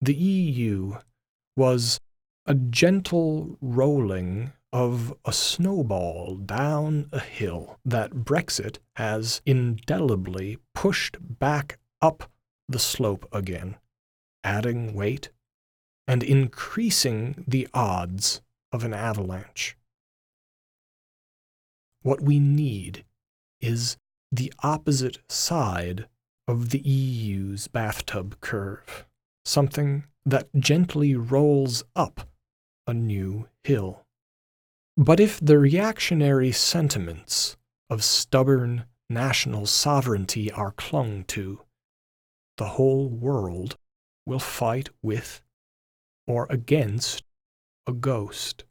The 0.00 0.14
EU 0.14 0.96
was 1.56 2.00
a 2.46 2.54
gentle 2.54 3.56
rolling 3.60 4.52
of 4.72 5.12
a 5.24 5.32
snowball 5.32 6.36
down 6.36 7.08
a 7.12 7.20
hill 7.20 7.78
that 7.84 8.10
Brexit 8.10 8.78
has 8.96 9.42
indelibly 9.44 10.58
pushed 10.74 11.16
back 11.20 11.78
up 12.00 12.30
the 12.68 12.78
slope 12.78 13.26
again, 13.32 13.76
adding 14.44 14.94
weight 14.94 15.30
and 16.06 16.22
increasing 16.22 17.44
the 17.46 17.68
odds 17.74 18.40
of 18.72 18.84
an 18.84 18.94
avalanche. 18.94 19.76
What 22.02 22.20
we 22.20 22.38
need 22.38 23.04
is 23.60 23.96
the 24.32 24.52
opposite 24.62 25.18
side 25.28 26.06
of 26.46 26.70
the 26.70 26.80
EU's 26.80 27.68
bathtub 27.68 28.40
curve, 28.40 29.06
something 29.44 30.04
that 30.24 30.48
gently 30.58 31.14
rolls 31.14 31.84
up 31.94 32.28
a 32.86 32.94
new 32.94 33.48
hill. 33.64 34.06
But 34.96 35.20
if 35.20 35.40
the 35.40 35.58
reactionary 35.58 36.52
sentiments 36.52 37.56
of 37.88 38.04
stubborn 38.04 38.84
national 39.08 39.66
sovereignty 39.66 40.52
are 40.52 40.72
clung 40.72 41.24
to, 41.24 41.62
the 42.56 42.68
whole 42.68 43.08
world 43.08 43.76
will 44.26 44.38
fight 44.38 44.90
with 45.02 45.42
or 46.26 46.46
against 46.50 47.24
a 47.86 47.92
ghost. 47.92 48.64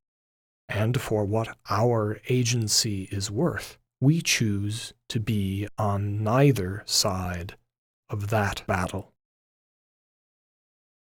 And 0.70 1.02
for 1.02 1.26
what 1.26 1.58
our 1.70 2.22
agency 2.30 3.10
is 3.12 3.32
worth, 3.32 3.78
we 4.00 4.22
choose 4.22 4.94
to 5.10 5.20
be 5.20 5.68
on 5.78 6.24
neither 6.24 6.84
side 6.86 7.58
of 8.10 8.28
that 8.30 8.64
battle. 8.68 9.14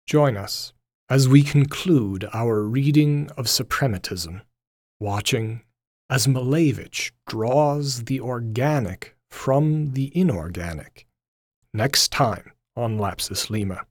Join 0.08 0.38
us 0.38 0.74
as 1.10 1.28
we 1.28 1.42
conclude 1.42 2.30
our 2.32 2.62
reading 2.62 3.30
of 3.36 3.48
Suprematism, 3.48 4.42
watching 5.00 5.62
as 6.10 6.28
Malevich 6.28 7.12
draws 7.28 8.04
the 8.04 8.20
organic 8.20 9.16
from 9.30 9.94
the 9.94 10.12
inorganic, 10.18 11.08
next 11.74 12.12
time 12.12 12.52
on 12.76 12.98
Lapsus 12.98 13.50
Lima. 13.50 13.86